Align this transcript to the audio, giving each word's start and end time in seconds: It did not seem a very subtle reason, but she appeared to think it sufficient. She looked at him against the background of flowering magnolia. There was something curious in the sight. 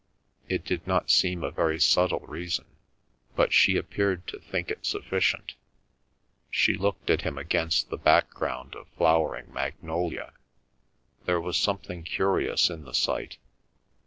It 0.49 0.65
did 0.65 0.87
not 0.87 1.11
seem 1.11 1.43
a 1.43 1.51
very 1.51 1.79
subtle 1.79 2.21
reason, 2.21 2.65
but 3.35 3.53
she 3.53 3.77
appeared 3.77 4.25
to 4.29 4.39
think 4.39 4.71
it 4.71 4.83
sufficient. 4.83 5.53
She 6.49 6.73
looked 6.73 7.11
at 7.11 7.21
him 7.21 7.37
against 7.37 7.91
the 7.91 7.99
background 7.99 8.73
of 8.73 8.87
flowering 8.97 9.53
magnolia. 9.53 10.33
There 11.25 11.39
was 11.39 11.55
something 11.55 12.01
curious 12.01 12.67
in 12.67 12.83
the 12.83 12.93
sight. 12.95 13.37